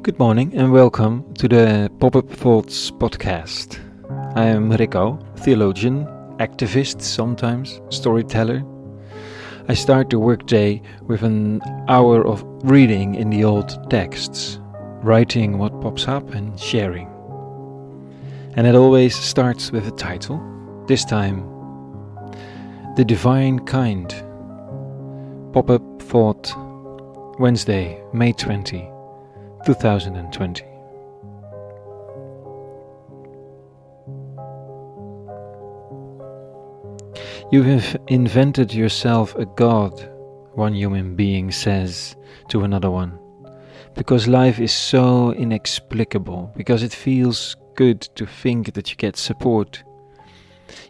Good 0.00 0.18
morning 0.18 0.52
and 0.54 0.72
welcome 0.72 1.32
to 1.34 1.46
the 1.46 1.88
Pop 2.00 2.16
Up 2.16 2.28
Thoughts 2.28 2.90
podcast. 2.90 3.78
I 4.34 4.46
am 4.46 4.72
Rico, 4.72 5.16
theologian, 5.36 6.06
activist, 6.38 7.02
sometimes 7.02 7.80
storyteller. 7.90 8.64
I 9.68 9.74
start 9.74 10.10
the 10.10 10.18
workday 10.18 10.82
with 11.02 11.22
an 11.22 11.60
hour 11.88 12.26
of 12.26 12.42
reading 12.64 13.14
in 13.14 13.30
the 13.30 13.44
old 13.44 13.90
texts, 13.90 14.58
writing 15.02 15.58
what 15.58 15.80
pops 15.80 16.08
up 16.08 16.34
and 16.34 16.58
sharing. 16.58 17.06
And 18.56 18.66
it 18.66 18.74
always 18.74 19.14
starts 19.14 19.70
with 19.70 19.86
a 19.86 19.92
title, 19.92 20.40
this 20.88 21.04
time, 21.04 21.46
The 22.96 23.04
Divine 23.04 23.60
Kind. 23.66 24.10
Pop 25.52 25.70
Up 25.70 26.02
Thought, 26.02 26.52
Wednesday, 27.38 28.02
May 28.12 28.32
20. 28.32 28.88
2020. 29.64 30.64
You 37.52 37.62
have 37.64 37.96
invented 38.08 38.72
yourself 38.72 39.34
a 39.36 39.44
god, 39.44 39.92
one 40.54 40.74
human 40.74 41.14
being 41.14 41.50
says 41.50 42.16
to 42.48 42.64
another 42.64 42.90
one, 42.90 43.18
because 43.94 44.26
life 44.26 44.58
is 44.58 44.72
so 44.72 45.32
inexplicable, 45.32 46.50
because 46.56 46.82
it 46.82 46.94
feels 46.94 47.56
good 47.74 48.00
to 48.16 48.26
think 48.26 48.72
that 48.72 48.90
you 48.90 48.96
get 48.96 49.16
support. 49.16 49.82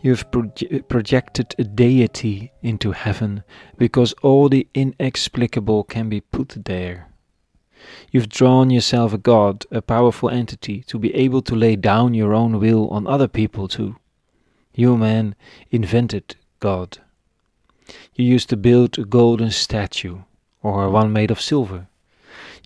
You 0.00 0.10
have 0.10 0.30
proje- 0.30 0.88
projected 0.88 1.54
a 1.58 1.64
deity 1.64 2.52
into 2.62 2.92
heaven 2.92 3.44
because 3.76 4.12
all 4.22 4.48
the 4.48 4.66
inexplicable 4.74 5.84
can 5.84 6.08
be 6.08 6.20
put 6.20 6.64
there. 6.64 7.08
You've 8.10 8.28
drawn 8.28 8.70
yourself 8.70 9.12
a 9.12 9.18
god, 9.18 9.66
a 9.70 9.82
powerful 9.82 10.30
entity, 10.30 10.82
to 10.84 10.98
be 10.98 11.14
able 11.14 11.42
to 11.42 11.54
lay 11.54 11.76
down 11.76 12.14
your 12.14 12.32
own 12.32 12.58
will 12.58 12.88
on 12.88 13.06
other 13.06 13.28
people 13.28 13.68
too. 13.68 13.96
You, 14.74 14.96
man, 14.96 15.34
invented 15.70 16.36
God. 16.60 16.98
You 18.14 18.24
used 18.24 18.48
to 18.48 18.56
build 18.56 18.98
a 18.98 19.04
golden 19.04 19.50
statue, 19.50 20.20
or 20.62 20.88
one 20.88 21.12
made 21.12 21.30
of 21.30 21.40
silver. 21.40 21.88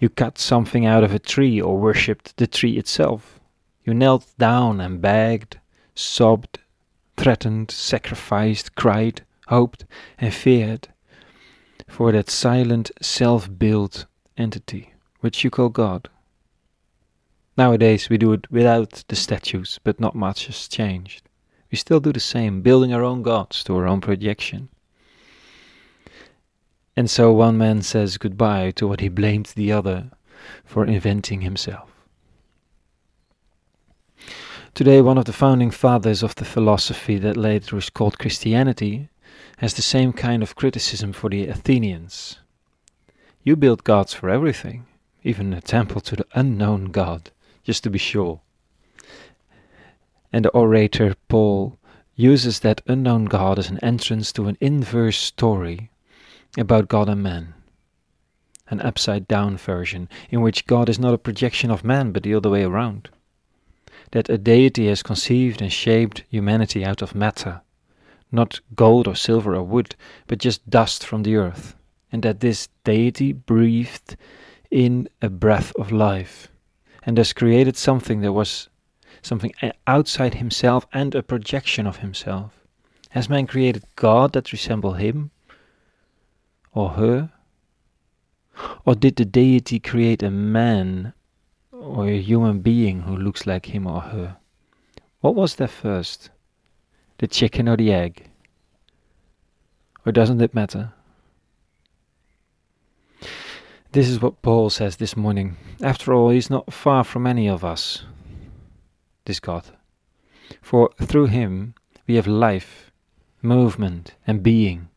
You 0.00 0.08
cut 0.08 0.38
something 0.38 0.86
out 0.86 1.04
of 1.04 1.12
a 1.12 1.18
tree, 1.18 1.60
or 1.60 1.78
worshipped 1.78 2.36
the 2.36 2.46
tree 2.46 2.78
itself. 2.78 3.40
You 3.84 3.94
knelt 3.94 4.26
down 4.38 4.80
and 4.80 5.00
begged, 5.00 5.58
sobbed, 5.94 6.58
threatened, 7.16 7.70
sacrificed, 7.70 8.74
cried, 8.74 9.22
hoped, 9.48 9.84
and 10.18 10.32
feared 10.32 10.88
for 11.88 12.12
that 12.12 12.30
silent, 12.30 12.90
self 13.00 13.50
built 13.58 14.06
entity 14.36 14.91
which 15.22 15.44
you 15.44 15.50
call 15.50 15.68
God. 15.68 16.08
Nowadays 17.56 18.10
we 18.10 18.18
do 18.18 18.32
it 18.32 18.50
without 18.50 19.04
the 19.06 19.14
statues, 19.16 19.78
but 19.84 20.00
not 20.00 20.16
much 20.16 20.46
has 20.46 20.66
changed. 20.66 21.22
We 21.70 21.78
still 21.78 22.00
do 22.00 22.12
the 22.12 22.20
same, 22.20 22.60
building 22.60 22.92
our 22.92 23.04
own 23.04 23.22
gods 23.22 23.62
to 23.64 23.76
our 23.76 23.86
own 23.86 24.00
projection. 24.00 24.68
And 26.96 27.08
so 27.08 27.32
one 27.32 27.56
man 27.56 27.82
says 27.82 28.18
goodbye 28.18 28.72
to 28.72 28.88
what 28.88 29.00
he 29.00 29.08
blamed 29.08 29.52
the 29.54 29.70
other 29.70 30.10
for 30.64 30.84
inventing 30.84 31.42
himself. 31.42 31.88
Today, 34.74 35.00
one 35.00 35.18
of 35.18 35.26
the 35.26 35.32
founding 35.32 35.70
fathers 35.70 36.22
of 36.22 36.34
the 36.34 36.44
philosophy 36.44 37.16
that 37.18 37.36
later 37.36 37.76
was 37.76 37.90
called 37.90 38.18
Christianity 38.18 39.08
has 39.58 39.74
the 39.74 39.82
same 39.82 40.12
kind 40.12 40.42
of 40.42 40.56
criticism 40.56 41.12
for 41.12 41.30
the 41.30 41.46
Athenians. 41.46 42.38
You 43.44 43.54
build 43.54 43.84
gods 43.84 44.12
for 44.12 44.28
everything 44.28 44.86
even 45.24 45.52
a 45.52 45.60
temple 45.60 46.00
to 46.00 46.16
the 46.16 46.26
unknown 46.34 46.86
God, 46.86 47.30
just 47.62 47.84
to 47.84 47.90
be 47.90 47.98
sure. 47.98 48.40
And 50.32 50.44
the 50.44 50.50
orator 50.50 51.14
Paul 51.28 51.78
uses 52.14 52.60
that 52.60 52.82
unknown 52.86 53.26
God 53.26 53.58
as 53.58 53.70
an 53.70 53.78
entrance 53.80 54.32
to 54.32 54.48
an 54.48 54.56
inverse 54.60 55.18
story 55.18 55.90
about 56.58 56.88
God 56.88 57.08
and 57.08 57.22
man. 57.22 57.54
An 58.68 58.80
upside 58.80 59.28
down 59.28 59.56
version 59.56 60.08
in 60.30 60.40
which 60.40 60.66
God 60.66 60.88
is 60.88 60.98
not 60.98 61.14
a 61.14 61.18
projection 61.18 61.70
of 61.70 61.84
man 61.84 62.12
but 62.12 62.22
the 62.22 62.34
other 62.34 62.50
way 62.50 62.64
around. 62.64 63.10
That 64.12 64.28
a 64.28 64.38
deity 64.38 64.88
has 64.88 65.02
conceived 65.02 65.62
and 65.62 65.72
shaped 65.72 66.24
humanity 66.30 66.84
out 66.84 67.02
of 67.02 67.14
matter, 67.14 67.62
not 68.30 68.60
gold 68.74 69.06
or 69.06 69.14
silver 69.14 69.54
or 69.54 69.62
wood, 69.62 69.94
but 70.26 70.38
just 70.38 70.68
dust 70.68 71.04
from 71.04 71.22
the 71.22 71.36
earth, 71.36 71.74
and 72.10 72.22
that 72.22 72.40
this 72.40 72.68
deity 72.84 73.32
breathed 73.32 74.16
in 74.72 75.06
a 75.20 75.28
breath 75.28 75.70
of 75.76 75.92
life 75.92 76.48
and 77.04 77.18
thus 77.18 77.32
created 77.34 77.76
something 77.76 78.22
that 78.22 78.32
was 78.32 78.70
something 79.20 79.52
outside 79.86 80.34
himself 80.34 80.86
and 80.92 81.14
a 81.14 81.22
projection 81.22 81.86
of 81.86 81.98
himself. 81.98 82.52
Has 83.10 83.28
man 83.28 83.46
created 83.46 83.84
God 83.94 84.32
that 84.32 84.50
resemble 84.50 84.94
him 84.94 85.30
or 86.72 86.90
her? 86.90 87.30
Or 88.86 88.94
did 88.94 89.16
the 89.16 89.26
deity 89.26 89.78
create 89.78 90.22
a 90.22 90.30
man 90.30 91.12
or 91.70 92.08
a 92.08 92.20
human 92.20 92.60
being 92.60 93.02
who 93.02 93.16
looks 93.16 93.46
like 93.46 93.66
him 93.66 93.86
or 93.86 94.00
her? 94.00 94.36
What 95.20 95.34
was 95.34 95.56
there 95.56 95.68
first? 95.68 96.30
The 97.18 97.26
chicken 97.26 97.68
or 97.68 97.76
the 97.76 97.92
egg? 97.92 98.30
Or 100.06 100.12
doesn't 100.12 100.40
it 100.40 100.54
matter? 100.54 100.92
This 103.92 104.08
is 104.08 104.22
what 104.22 104.40
Paul 104.40 104.70
says 104.70 104.96
this 104.96 105.18
morning. 105.18 105.58
After 105.82 106.14
all, 106.14 106.30
he's 106.30 106.48
not 106.48 106.72
far 106.72 107.04
from 107.04 107.26
any 107.26 107.46
of 107.46 107.62
us, 107.62 108.04
this 109.26 109.38
God. 109.38 109.64
For 110.62 110.88
through 111.02 111.26
him 111.26 111.74
we 112.06 112.14
have 112.14 112.26
life, 112.26 112.90
movement, 113.42 114.14
and 114.26 114.42
being. 114.42 114.88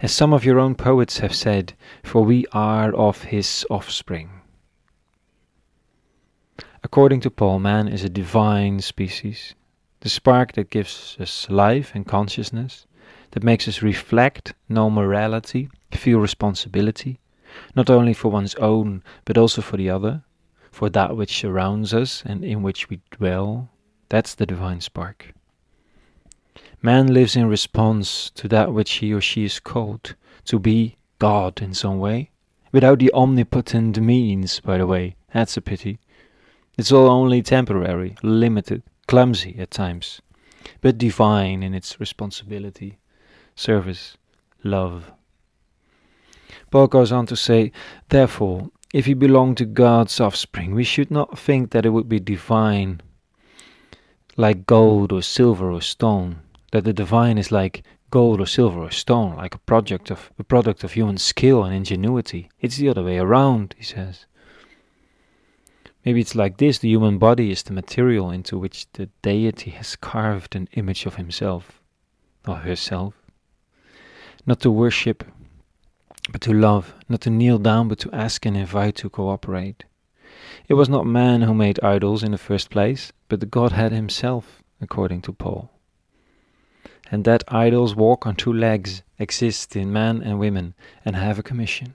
As 0.00 0.12
some 0.12 0.32
of 0.32 0.46
your 0.46 0.58
own 0.58 0.76
poets 0.76 1.18
have 1.18 1.34
said, 1.34 1.74
for 2.02 2.24
we 2.24 2.46
are 2.52 2.94
of 2.94 3.24
his 3.24 3.66
offspring. 3.68 4.30
According 6.82 7.20
to 7.20 7.30
Paul, 7.30 7.58
man 7.58 7.86
is 7.86 8.02
a 8.02 8.08
divine 8.08 8.80
species, 8.80 9.54
the 10.00 10.08
spark 10.08 10.52
that 10.52 10.70
gives 10.70 11.18
us 11.20 11.50
life 11.50 11.92
and 11.94 12.06
consciousness, 12.06 12.86
that 13.32 13.44
makes 13.44 13.68
us 13.68 13.82
reflect, 13.82 14.54
know 14.70 14.88
morality, 14.88 15.68
feel 15.92 16.18
responsibility, 16.18 17.20
not 17.74 17.90
only 17.90 18.14
for 18.14 18.30
one's 18.30 18.54
own, 18.56 19.02
but 19.24 19.38
also 19.38 19.62
for 19.62 19.76
the 19.76 19.90
other, 19.90 20.22
for 20.70 20.88
that 20.90 21.16
which 21.16 21.38
surrounds 21.38 21.92
us 21.94 22.22
and 22.24 22.44
in 22.44 22.62
which 22.62 22.88
we 22.88 23.00
dwell. 23.10 23.70
That's 24.08 24.34
the 24.34 24.46
divine 24.46 24.80
spark. 24.80 25.34
Man 26.80 27.12
lives 27.12 27.34
in 27.34 27.48
response 27.48 28.30
to 28.30 28.46
that 28.48 28.72
which 28.72 28.92
he 28.94 29.12
or 29.12 29.20
she 29.20 29.44
is 29.44 29.58
called 29.58 30.14
to 30.44 30.58
be 30.58 30.96
God 31.18 31.60
in 31.60 31.74
some 31.74 31.98
way, 31.98 32.30
without 32.70 33.00
the 33.00 33.12
omnipotent 33.12 34.00
means, 34.00 34.60
by 34.60 34.78
the 34.78 34.86
way. 34.86 35.16
That's 35.34 35.56
a 35.56 35.60
pity. 35.60 35.98
It's 36.76 36.92
all 36.92 37.10
only 37.10 37.42
temporary, 37.42 38.16
limited, 38.22 38.84
clumsy 39.08 39.56
at 39.58 39.72
times, 39.72 40.22
but 40.80 40.96
divine 40.96 41.62
in 41.64 41.74
its 41.74 41.98
responsibility, 41.98 42.98
service, 43.56 44.16
love. 44.62 45.10
Paul 46.70 46.86
goes 46.86 47.12
on 47.12 47.26
to 47.26 47.36
say, 47.36 47.72
Therefore, 48.08 48.70
if 48.92 49.06
we 49.06 49.14
belong 49.14 49.54
to 49.56 49.64
God's 49.64 50.20
offspring, 50.20 50.74
we 50.74 50.84
should 50.84 51.10
not 51.10 51.38
think 51.38 51.70
that 51.70 51.84
it 51.84 51.90
would 51.90 52.08
be 52.08 52.20
divine 52.20 53.00
like 54.38 54.66
gold 54.66 55.12
or 55.12 55.20
silver 55.20 55.70
or 55.70 55.82
stone, 55.82 56.38
that 56.70 56.84
the 56.84 56.92
divine 56.92 57.36
is 57.36 57.50
like 57.50 57.82
gold 58.10 58.40
or 58.40 58.46
silver 58.46 58.80
or 58.80 58.90
stone, 58.90 59.36
like 59.36 59.54
a 59.54 59.58
project 59.58 60.10
of 60.10 60.30
a 60.38 60.44
product 60.44 60.84
of 60.84 60.92
human 60.92 61.18
skill 61.18 61.64
and 61.64 61.74
ingenuity. 61.74 62.48
It's 62.60 62.76
the 62.76 62.88
other 62.88 63.02
way 63.02 63.18
around, 63.18 63.74
he 63.76 63.84
says. 63.84 64.26
Maybe 66.04 66.20
it's 66.20 66.36
like 66.36 66.56
this 66.56 66.78
the 66.78 66.88
human 66.88 67.18
body 67.18 67.50
is 67.50 67.64
the 67.64 67.72
material 67.72 68.30
into 68.30 68.56
which 68.56 68.86
the 68.92 69.10
deity 69.22 69.72
has 69.72 69.96
carved 69.96 70.54
an 70.54 70.68
image 70.72 71.04
of 71.04 71.16
himself 71.16 71.82
or 72.46 72.56
herself. 72.56 73.14
Not 74.46 74.60
to 74.60 74.70
worship 74.70 75.24
but 76.30 76.40
to 76.42 76.52
love, 76.52 76.94
not 77.08 77.22
to 77.22 77.30
kneel 77.30 77.58
down, 77.58 77.88
but 77.88 77.98
to 77.98 78.12
ask 78.12 78.44
and 78.44 78.56
invite 78.56 78.96
to 78.96 79.08
cooperate. 79.08 79.84
It 80.68 80.74
was 80.74 80.88
not 80.88 81.06
man 81.06 81.42
who 81.42 81.54
made 81.54 81.82
idols 81.82 82.22
in 82.22 82.32
the 82.32 82.38
first 82.38 82.68
place, 82.68 83.12
but 83.28 83.40
the 83.40 83.46
Godhead 83.46 83.92
himself, 83.92 84.62
according 84.80 85.22
to 85.22 85.32
Paul. 85.32 85.70
And 87.10 87.24
that 87.24 87.44
idols 87.48 87.96
walk 87.96 88.26
on 88.26 88.36
two 88.36 88.52
legs, 88.52 89.02
exist 89.18 89.74
in 89.74 89.92
man 89.92 90.22
and 90.22 90.38
women, 90.38 90.74
and 91.04 91.16
have 91.16 91.38
a 91.38 91.42
commission. 91.42 91.94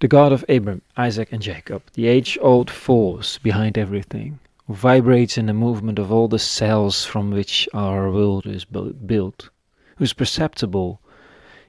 The 0.00 0.08
God 0.08 0.32
of 0.32 0.44
Abram, 0.48 0.80
Isaac, 0.96 1.28
and 1.30 1.42
Jacob, 1.42 1.82
the 1.92 2.06
age 2.06 2.38
old 2.40 2.70
force 2.70 3.36
behind 3.36 3.76
everything, 3.76 4.40
who 4.66 4.74
vibrates 4.74 5.36
in 5.36 5.46
the 5.46 5.52
movement 5.52 5.98
of 5.98 6.10
all 6.10 6.28
the 6.28 6.38
cells 6.38 7.04
from 7.04 7.30
which 7.30 7.68
our 7.74 8.10
world 8.10 8.46
is 8.46 8.64
built, 8.64 9.50
who 9.96 10.04
is 10.04 10.14
perceptible 10.14 11.01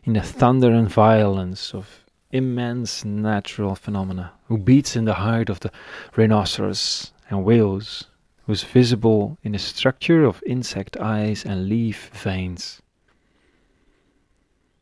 in 0.05 0.13
the 0.13 0.21
thunder 0.21 0.71
and 0.71 0.89
violence 0.89 1.73
of 1.73 2.03
immense 2.31 3.05
natural 3.05 3.75
phenomena, 3.75 4.33
who 4.47 4.57
beats 4.57 4.95
in 4.95 5.05
the 5.05 5.13
heart 5.13 5.49
of 5.49 5.61
the 5.61 5.71
rhinoceros 6.17 7.13
and 7.29 7.45
whales, 7.45 8.07
who 8.45 8.51
is 8.51 8.63
visible 8.63 9.37
in 9.43 9.53
the 9.53 9.59
structure 9.59 10.25
of 10.25 10.43
insect 10.45 10.97
eyes 10.97 11.45
and 11.45 11.69
leaf 11.69 12.09
veins, 12.09 12.81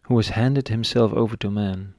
who 0.03 0.17
has 0.17 0.29
handed 0.29 0.69
himself 0.69 1.13
over 1.13 1.37
to 1.37 1.51
man. 1.51 1.93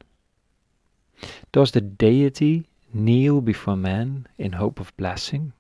Does 1.53 1.71
the 1.71 1.81
deity 1.81 2.67
kneel 2.93 3.41
before 3.41 3.77
man 3.77 4.27
in 4.39 4.53
hope 4.53 4.81
of 4.81 4.97
blessing? 4.97 5.53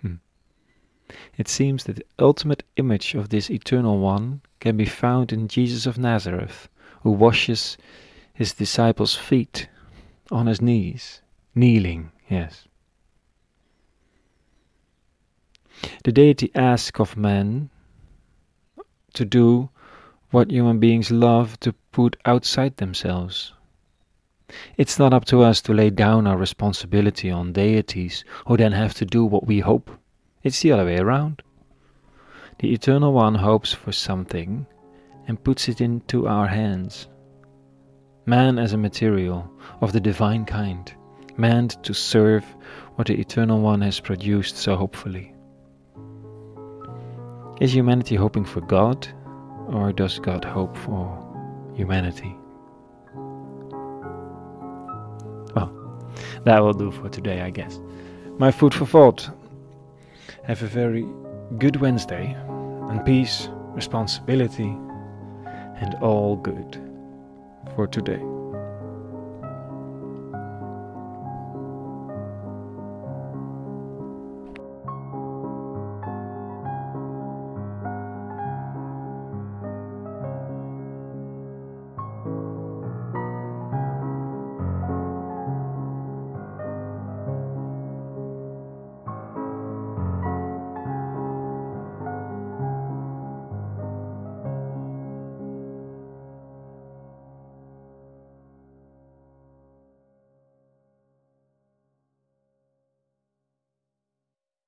Hmm. 0.00 0.14
It 1.36 1.48
seems 1.48 1.84
that 1.84 1.96
the 1.96 2.06
ultimate 2.18 2.62
image 2.76 3.14
of 3.14 3.28
this 3.28 3.50
eternal 3.50 3.98
one 3.98 4.40
can 4.60 4.76
be 4.76 4.86
found 4.86 5.32
in 5.32 5.48
Jesus 5.48 5.84
of 5.84 5.98
Nazareth, 5.98 6.68
who 7.08 7.12
washes 7.12 7.78
his 8.34 8.52
disciples' 8.52 9.14
feet 9.14 9.66
on 10.30 10.46
his 10.46 10.60
knees, 10.60 11.22
kneeling, 11.54 12.12
yes. 12.28 12.68
The 16.04 16.12
deity 16.12 16.50
asks 16.54 17.00
of 17.00 17.16
man 17.16 17.70
to 19.14 19.24
do 19.24 19.70
what 20.32 20.50
human 20.50 20.78
beings 20.78 21.10
love 21.10 21.58
to 21.60 21.72
put 21.92 22.18
outside 22.26 22.76
themselves. 22.76 23.54
It's 24.76 24.98
not 24.98 25.14
up 25.14 25.24
to 25.26 25.40
us 25.40 25.62
to 25.62 25.72
lay 25.72 25.88
down 25.88 26.26
our 26.26 26.36
responsibility 26.36 27.30
on 27.30 27.54
deities 27.54 28.22
who 28.46 28.58
then 28.58 28.72
have 28.72 28.92
to 28.96 29.06
do 29.06 29.24
what 29.24 29.46
we 29.46 29.60
hope. 29.60 29.90
It's 30.42 30.60
the 30.60 30.72
other 30.72 30.84
way 30.84 30.98
around. 30.98 31.40
The 32.58 32.74
Eternal 32.74 33.14
One 33.14 33.36
hopes 33.36 33.72
for 33.72 33.92
something 33.92 34.66
and 35.28 35.42
puts 35.44 35.68
it 35.68 35.80
into 35.80 36.26
our 36.26 36.48
hands. 36.48 37.06
Man 38.26 38.58
as 38.58 38.72
a 38.72 38.78
material 38.78 39.48
of 39.80 39.92
the 39.92 40.00
divine 40.00 40.44
kind, 40.44 40.92
meant 41.36 41.82
to 41.84 41.94
serve 41.94 42.44
what 42.96 43.06
the 43.06 43.20
Eternal 43.20 43.60
One 43.60 43.80
has 43.82 44.00
produced 44.00 44.56
so 44.56 44.74
hopefully. 44.74 45.32
Is 47.60 47.74
humanity 47.74 48.16
hoping 48.16 48.44
for 48.44 48.60
God, 48.62 49.06
or 49.68 49.92
does 49.92 50.18
God 50.18 50.44
hope 50.44 50.76
for 50.76 51.24
humanity? 51.74 52.34
Well, 55.54 55.72
that 56.44 56.60
will 56.60 56.72
do 56.72 56.90
for 56.90 57.08
today, 57.08 57.42
I 57.42 57.50
guess. 57.50 57.80
My 58.38 58.50
food 58.50 58.74
for 58.74 58.86
thought. 58.86 59.30
Have 60.44 60.62
a 60.62 60.66
very 60.66 61.06
good 61.58 61.76
Wednesday, 61.76 62.34
and 62.88 63.04
peace, 63.04 63.48
responsibility, 63.74 64.76
and 65.80 65.94
all 65.96 66.36
good 66.36 66.80
for 67.74 67.86
today. 67.86 68.37